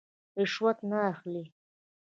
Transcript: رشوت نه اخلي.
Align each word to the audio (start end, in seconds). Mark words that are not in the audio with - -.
رشوت 0.39 0.77
نه 0.89 0.99
اخلي. 1.11 1.43